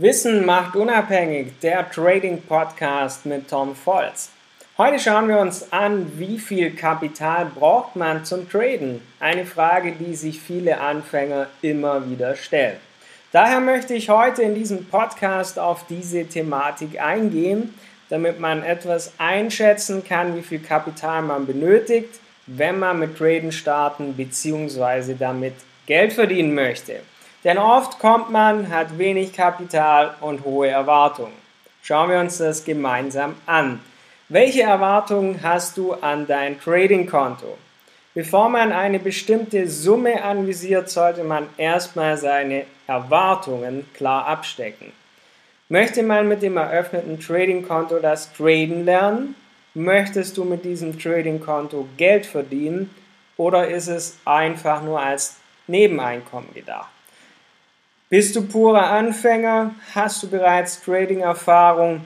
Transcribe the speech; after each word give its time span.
Wissen 0.00 0.46
macht 0.46 0.76
unabhängig, 0.76 1.54
der 1.60 1.90
Trading 1.90 2.40
Podcast 2.42 3.26
mit 3.26 3.50
Tom 3.50 3.74
Volz. 3.74 4.30
Heute 4.76 5.00
schauen 5.00 5.26
wir 5.26 5.40
uns 5.40 5.72
an, 5.72 6.12
wie 6.16 6.38
viel 6.38 6.70
Kapital 6.70 7.46
braucht 7.46 7.96
man 7.96 8.24
zum 8.24 8.48
Traden? 8.48 9.02
Eine 9.18 9.44
Frage, 9.44 9.90
die 9.90 10.14
sich 10.14 10.38
viele 10.40 10.78
Anfänger 10.80 11.48
immer 11.62 12.08
wieder 12.08 12.36
stellen. 12.36 12.76
Daher 13.32 13.58
möchte 13.58 13.94
ich 13.94 14.08
heute 14.08 14.42
in 14.42 14.54
diesem 14.54 14.84
Podcast 14.84 15.58
auf 15.58 15.84
diese 15.88 16.26
Thematik 16.26 17.00
eingehen, 17.00 17.74
damit 18.08 18.38
man 18.38 18.62
etwas 18.62 19.14
einschätzen 19.18 20.04
kann, 20.04 20.36
wie 20.36 20.42
viel 20.42 20.60
Kapital 20.60 21.22
man 21.22 21.44
benötigt, 21.44 22.20
wenn 22.46 22.78
man 22.78 23.00
mit 23.00 23.18
Traden 23.18 23.50
starten 23.50 24.14
bzw. 24.14 25.16
damit 25.18 25.54
Geld 25.86 26.12
verdienen 26.12 26.54
möchte. 26.54 27.00
Denn 27.44 27.58
oft 27.58 27.98
kommt 28.00 28.30
man, 28.30 28.68
hat 28.68 28.98
wenig 28.98 29.32
Kapital 29.32 30.14
und 30.20 30.44
hohe 30.44 30.68
Erwartungen. 30.68 31.32
Schauen 31.82 32.10
wir 32.10 32.18
uns 32.18 32.38
das 32.38 32.64
gemeinsam 32.64 33.36
an. 33.46 33.80
Welche 34.28 34.62
Erwartungen 34.62 35.40
hast 35.42 35.76
du 35.76 35.94
an 35.94 36.26
dein 36.26 36.60
Trading-Konto? 36.60 37.56
Bevor 38.12 38.48
man 38.48 38.72
eine 38.72 38.98
bestimmte 38.98 39.68
Summe 39.68 40.22
anvisiert, 40.24 40.90
sollte 40.90 41.22
man 41.22 41.46
erstmal 41.56 42.18
seine 42.18 42.64
Erwartungen 42.88 43.86
klar 43.94 44.26
abstecken. 44.26 44.92
Möchte 45.68 46.02
man 46.02 46.26
mit 46.26 46.42
dem 46.42 46.56
eröffneten 46.56 47.20
Trading-Konto 47.20 48.00
das 48.00 48.32
Traden 48.32 48.84
lernen? 48.84 49.36
Möchtest 49.74 50.36
du 50.36 50.44
mit 50.44 50.64
diesem 50.64 50.98
Trading-Konto 50.98 51.86
Geld 51.96 52.26
verdienen? 52.26 52.90
Oder 53.36 53.68
ist 53.68 53.86
es 53.86 54.18
einfach 54.24 54.82
nur 54.82 55.00
als 55.00 55.36
Nebeneinkommen 55.68 56.52
gedacht? 56.52 56.97
Bist 58.10 58.34
du 58.36 58.48
purer 58.48 58.88
Anfänger? 58.88 59.74
Hast 59.94 60.22
du 60.22 60.30
bereits 60.30 60.82
Trading-Erfahrung? 60.82 62.04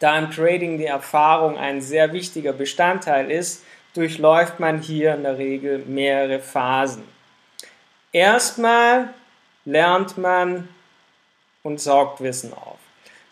Da 0.00 0.18
im 0.18 0.32
Trading 0.32 0.76
die 0.76 0.86
Erfahrung 0.86 1.56
ein 1.56 1.80
sehr 1.80 2.12
wichtiger 2.12 2.52
Bestandteil 2.52 3.30
ist, 3.30 3.64
durchläuft 3.94 4.58
man 4.58 4.80
hier 4.80 5.14
in 5.14 5.22
der 5.22 5.38
Regel 5.38 5.84
mehrere 5.86 6.40
Phasen. 6.40 7.04
Erstmal 8.10 9.14
lernt 9.64 10.18
man 10.18 10.66
und 11.62 11.80
saugt 11.80 12.20
Wissen 12.20 12.52
auf. 12.52 12.78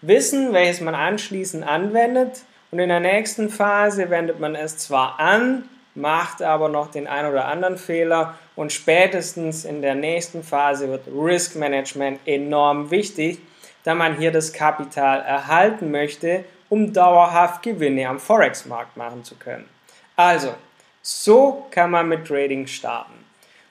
Wissen, 0.02 0.52
welches 0.52 0.80
man 0.82 0.94
anschließend 0.94 1.66
anwendet 1.66 2.42
und 2.70 2.78
in 2.78 2.90
der 2.90 3.00
nächsten 3.00 3.50
Phase 3.50 4.08
wendet 4.08 4.38
man 4.38 4.54
es 4.54 4.78
zwar 4.78 5.18
an, 5.18 5.68
macht 5.94 6.42
aber 6.42 6.68
noch 6.68 6.90
den 6.90 7.06
ein 7.06 7.26
oder 7.26 7.46
anderen 7.46 7.76
Fehler 7.76 8.34
und 8.56 8.72
spätestens 8.72 9.64
in 9.64 9.82
der 9.82 9.94
nächsten 9.94 10.42
Phase 10.42 10.88
wird 10.88 11.06
Risk 11.08 11.56
Management 11.56 12.20
enorm 12.26 12.90
wichtig, 12.90 13.40
da 13.84 13.94
man 13.94 14.16
hier 14.16 14.32
das 14.32 14.52
Kapital 14.52 15.20
erhalten 15.20 15.90
möchte, 15.90 16.44
um 16.68 16.92
dauerhaft 16.92 17.62
Gewinne 17.62 18.08
am 18.08 18.18
Forex-Markt 18.18 18.96
machen 18.96 19.24
zu 19.24 19.34
können. 19.34 19.68
Also, 20.16 20.54
so 21.02 21.66
kann 21.70 21.90
man 21.90 22.08
mit 22.08 22.26
Trading 22.26 22.66
starten. 22.66 23.24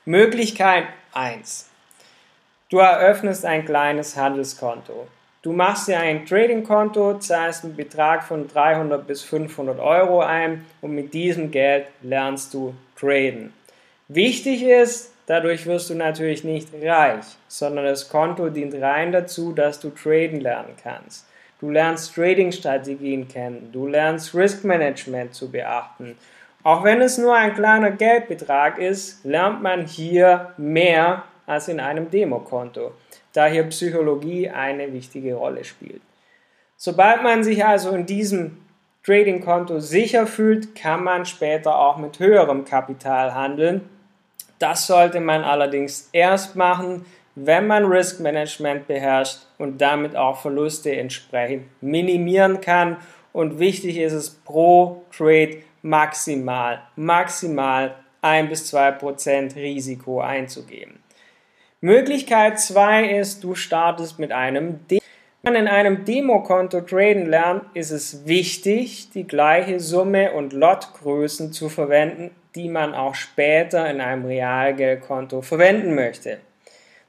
Möglichkeit 0.06 0.85
1. 1.13 1.69
Du 2.69 2.78
eröffnest 2.80 3.45
ein 3.45 3.66
kleines 3.66 4.16
Handelskonto. 4.16 5.08
Du 5.44 5.53
machst 5.53 5.88
dir 5.88 5.97
ein 5.97 6.28
Trading-Konto, 6.28 7.16
zahlst 7.17 7.64
einen 7.64 7.75
Betrag 7.75 8.23
von 8.23 8.47
300 8.47 9.08
bis 9.08 9.23
500 9.23 9.80
Euro 9.80 10.22
ein 10.22 10.67
und 10.81 10.94
mit 10.94 11.16
diesem 11.16 11.50
Geld 11.50 11.88
lernst 12.03 12.53
du 12.53 12.75
traden. 12.95 13.52
Wichtig 14.08 14.62
ist, 14.62 15.12
dadurch 15.25 15.66
wirst 15.66 15.89
du 15.89 15.95
natürlich 15.95 16.44
nicht 16.44 16.67
reich, 16.84 17.25
sondern 17.47 17.86
das 17.86 18.08
Konto 18.08 18.50
dient 18.50 18.75
rein 18.75 19.12
dazu, 19.12 19.52
dass 19.52 19.80
du 19.80 19.89
traden 19.89 20.42
lernen 20.42 20.75
kannst. 20.84 21.25
Du 21.59 21.72
lernst 21.72 22.14
Trading-Strategien 22.14 23.28
kennen, 23.28 23.72
du 23.73 23.88
lernst 23.88 24.36
Risk-Management 24.36 25.34
zu 25.34 25.50
beachten. 25.50 26.19
Auch 26.62 26.84
wenn 26.84 27.01
es 27.01 27.18
nur 27.18 27.34
ein 27.34 27.56
kleiner 27.56 27.90
Geldbetrag 27.90 28.78
ist, 28.78 29.25
lernt 29.25 29.63
man 29.63 29.88
hier 29.88 30.53
mehr 30.57 31.24
als 31.47 31.68
in 31.68 31.80
einem 31.80 32.12
Demokonto 32.12 32.91
da 33.34 33.47
hier 33.47 33.64
Psychologie 33.64 34.50
eine 34.50 34.92
wichtige 34.94 35.36
Rolle 35.36 35.64
spielt. 35.64 36.02
Sobald 36.78 37.24
man 37.24 37.44
sich 37.44 37.64
also 37.64 37.92
in 37.92 38.06
diesem 38.06 38.58
Trading-Konto 39.03 39.80
sicher 39.80 40.28
fühlt, 40.28 40.75
kann 40.75 41.03
man 41.03 41.25
später 41.25 41.78
auch 41.78 41.97
mit 41.97 42.19
höherem 42.19 42.66
Kapital 42.66 43.34
handeln. 43.34 43.90
Das 44.59 44.88
sollte 44.88 45.19
man 45.19 45.44
allerdings 45.44 46.09
erst 46.12 46.56
machen, 46.56 47.06
wenn 47.36 47.68
man 47.68 47.86
Risk 47.86 48.19
Management 48.19 48.88
beherrscht 48.88 49.40
und 49.58 49.80
damit 49.80 50.16
auch 50.16 50.42
Verluste 50.42 50.96
entsprechend 50.96 51.66
minimieren 51.81 52.62
kann. 52.62 52.98
Und 53.34 53.59
wichtig 53.59 53.98
ist 53.98 54.13
es 54.13 54.30
pro 54.30 55.03
Trade 55.16 55.58
maximal, 55.81 56.81
maximal 56.96 57.96
1 58.22 58.50
bis 58.50 58.68
2 58.68 58.92
Prozent 58.92 59.56
Risiko 59.56 60.22
einzugeben. 60.22 61.00
Möglichkeit 61.84 62.59
2 62.59 63.18
ist, 63.18 63.44
du 63.44 63.56
startest 63.56 64.19
mit 64.19 64.31
einem 64.31 64.86
Demo. 64.88 65.02
Wenn 65.42 65.53
man 65.53 65.62
in 65.64 65.68
einem 65.68 66.06
Demokonto 66.06 66.81
traden 66.81 67.25
lernt, 67.25 67.64
ist 67.74 67.90
es 67.90 68.28
wichtig, 68.28 69.09
die 69.16 69.25
gleiche 69.25 69.80
Summe 69.80 70.34
und 70.34 70.53
Lotgrößen 70.53 71.52
zu 71.52 71.69
verwenden, 71.69 72.30
die 72.53 72.69
man 72.69 72.94
auch 72.94 73.16
später 73.16 73.90
in 73.90 74.00
einem 74.00 74.25
Realgeldkonto 74.25 75.42
verwenden 75.42 75.96
möchte, 75.96 76.38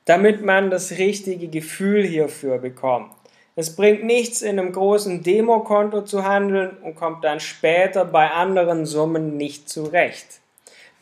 damit 0.06 0.43
man 0.43 0.71
das 0.71 0.93
richtige 0.93 1.49
Gefühl 1.49 2.03
hierfür 2.03 2.56
bekommt. 2.56 3.12
Es 3.54 3.77
bringt 3.77 4.04
nichts, 4.04 4.41
in 4.41 4.59
einem 4.59 4.72
großen 4.72 5.22
Demokonto 5.22 6.00
zu 6.00 6.25
handeln 6.25 6.78
und 6.83 6.94
kommt 6.94 7.25
dann 7.25 7.41
später 7.41 8.06
bei 8.06 8.31
anderen 8.31 8.87
Summen 8.87 9.37
nicht 9.37 9.69
zurecht. 9.69 10.41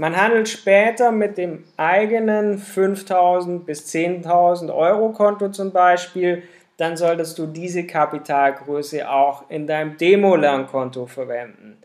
Man 0.00 0.16
handelt 0.16 0.48
später 0.48 1.12
mit 1.12 1.36
dem 1.36 1.62
eigenen 1.76 2.56
5000 2.56 3.66
bis 3.66 3.86
10.000 3.94 4.74
Euro 4.74 5.10
Konto 5.10 5.50
zum 5.50 5.72
Beispiel, 5.72 6.42
dann 6.78 6.96
solltest 6.96 7.38
du 7.38 7.46
diese 7.46 7.84
Kapitalgröße 7.84 9.10
auch 9.10 9.50
in 9.50 9.66
deinem 9.66 9.98
Demo-Lernkonto 9.98 11.04
verwenden. 11.04 11.76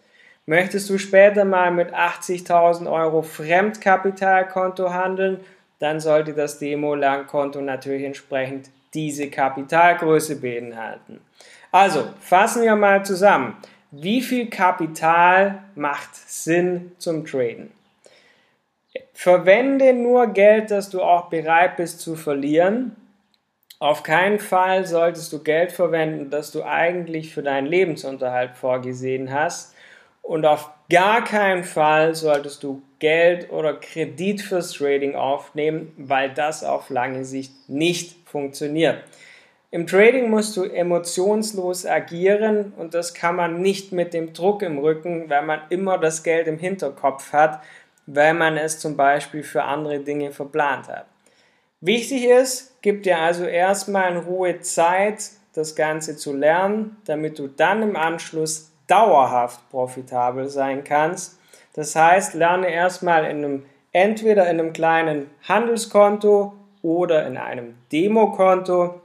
Möchtest 0.45 0.89
du 0.89 0.97
später 0.97 1.43
mal 1.43 1.71
mit 1.71 1.93
80.000 1.93 2.89
Euro 2.89 3.21
Fremdkapitalkonto 3.21 4.93
handeln, 4.93 5.41
dann 5.79 5.99
sollte 5.99 6.31
das 6.31 6.57
Demo-Lernkonto 6.59 7.59
natürlich 7.59 8.05
entsprechend 8.05 8.69
diese 8.93 9.29
Kapitalgröße 9.29 10.39
beinhalten. 10.39 11.19
Also, 11.69 12.05
fassen 12.21 12.63
wir 12.63 12.77
mal 12.77 13.03
zusammen. 13.03 13.57
Wie 13.91 14.21
viel 14.21 14.49
Kapital 14.49 15.63
macht 15.75 16.15
Sinn 16.15 16.93
zum 16.97 17.25
Traden? 17.25 17.75
Verwende 19.17 19.93
nur 19.93 20.27
Geld, 20.27 20.71
das 20.71 20.89
du 20.89 21.01
auch 21.01 21.29
bereit 21.29 21.77
bist 21.77 22.01
zu 22.01 22.17
verlieren. 22.17 22.97
Auf 23.79 24.03
keinen 24.03 24.39
Fall 24.39 24.85
solltest 24.85 25.31
du 25.31 25.41
Geld 25.41 25.71
verwenden, 25.71 26.29
das 26.29 26.51
du 26.51 26.63
eigentlich 26.63 27.33
für 27.33 27.41
deinen 27.41 27.65
Lebensunterhalt 27.65 28.57
vorgesehen 28.57 29.33
hast. 29.33 29.73
Und 30.21 30.45
auf 30.45 30.69
gar 30.89 31.23
keinen 31.23 31.63
Fall 31.63 32.13
solltest 32.13 32.61
du 32.63 32.81
Geld 32.99 33.51
oder 33.51 33.75
Kredit 33.75 34.41
fürs 34.41 34.73
Trading 34.73 35.15
aufnehmen, 35.15 35.93
weil 35.97 36.33
das 36.33 36.65
auf 36.65 36.89
lange 36.89 37.23
Sicht 37.23 37.53
nicht 37.69 38.17
funktioniert. 38.27 39.01
Im 39.71 39.87
Trading 39.87 40.29
musst 40.29 40.57
du 40.57 40.63
emotionslos 40.63 41.85
agieren 41.85 42.73
und 42.75 42.93
das 42.93 43.13
kann 43.13 43.37
man 43.37 43.61
nicht 43.61 43.93
mit 43.93 44.13
dem 44.13 44.33
Druck 44.33 44.61
im 44.61 44.77
Rücken, 44.77 45.29
weil 45.29 45.43
man 45.43 45.61
immer 45.69 45.97
das 45.97 46.21
Geld 46.23 46.47
im 46.47 46.59
Hinterkopf 46.59 47.31
hat 47.31 47.61
weil 48.05 48.33
man 48.33 48.57
es 48.57 48.79
zum 48.79 48.95
Beispiel 48.95 49.43
für 49.43 49.63
andere 49.63 49.99
Dinge 49.99 50.31
verplant 50.31 50.87
hat. 50.87 51.05
Wichtig 51.81 52.25
ist, 52.25 52.77
gib 52.81 53.03
dir 53.03 53.19
also 53.19 53.45
erstmal 53.45 54.11
in 54.11 54.17
Ruhe 54.17 54.59
Zeit, 54.61 55.31
das 55.53 55.75
Ganze 55.75 56.17
zu 56.17 56.33
lernen, 56.33 56.97
damit 57.05 57.39
du 57.39 57.47
dann 57.47 57.81
im 57.81 57.95
Anschluss 57.95 58.71
dauerhaft 58.87 59.69
profitabel 59.69 60.49
sein 60.49 60.83
kannst. 60.83 61.39
Das 61.73 61.95
heißt, 61.95 62.33
lerne 62.33 62.69
erstmal 62.69 63.25
in 63.25 63.43
einem, 63.43 63.65
entweder 63.91 64.49
in 64.49 64.59
einem 64.59 64.73
kleinen 64.73 65.29
Handelskonto 65.47 66.53
oder 66.81 67.25
in 67.25 67.37
einem 67.37 67.75
Demokonto. 67.91 69.01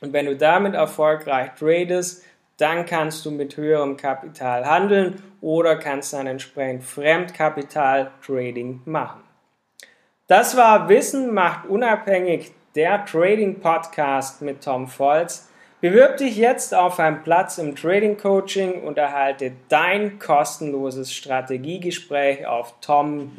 Und 0.00 0.12
wenn 0.12 0.26
du 0.26 0.36
damit 0.36 0.74
erfolgreich 0.74 1.54
tradest, 1.58 2.22
dann 2.58 2.86
kannst 2.86 3.24
du 3.26 3.30
mit 3.30 3.56
höherem 3.56 3.96
Kapital 3.96 4.66
handeln 4.66 5.22
oder 5.40 5.76
kannst 5.76 6.12
dann 6.12 6.26
entsprechend 6.26 6.84
Fremdkapital-Trading 6.84 8.82
machen. 8.84 9.22
Das 10.26 10.56
war 10.56 10.88
Wissen 10.88 11.32
macht 11.34 11.68
unabhängig 11.68 12.52
der 12.74 13.04
Trading 13.04 13.60
Podcast 13.60 14.42
mit 14.42 14.64
Tom 14.64 14.88
Volz. 14.88 15.48
Bewirb 15.80 16.16
dich 16.16 16.36
jetzt 16.36 16.74
auf 16.74 16.98
einen 16.98 17.22
Platz 17.22 17.58
im 17.58 17.76
Trading 17.76 18.16
Coaching 18.16 18.82
und 18.82 18.98
erhalte 18.98 19.52
dein 19.68 20.18
kostenloses 20.18 21.12
Strategiegespräch 21.12 22.46
auf 22.46 22.74
tom-volz.de. 22.80 23.36